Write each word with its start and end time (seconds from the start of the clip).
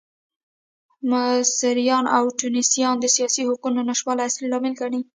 مصریان 1.11 2.05
او 2.17 2.23
ټونسیان 2.39 2.95
د 2.99 3.05
سیاسي 3.15 3.41
حقونو 3.49 3.79
نشتوالی 3.89 4.21
اصلي 4.29 4.47
لامل 4.51 4.73
ګڼي. 4.81 5.01